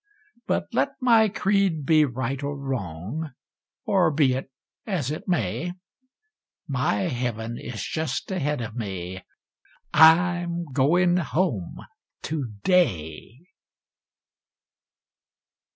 But 0.47 0.65
let 0.73 0.95
my 0.99 1.29
creed 1.29 1.85
be 1.85 2.05
right 2.05 2.41
or 2.41 2.57
wrong, 2.57 3.33
or 3.85 4.09
be 4.09 4.33
it 4.33 4.49
as 4.87 5.11
it 5.11 5.27
may, 5.27 5.73
My 6.67 7.01
heaven 7.03 7.59
is 7.59 7.85
just 7.85 8.31
ahead 8.31 8.61
of 8.61 8.75
me 8.75 9.21
I'm 9.93 10.65
going 10.73 11.17
home 11.17 11.85
to 12.23 12.51
day. 12.63 13.41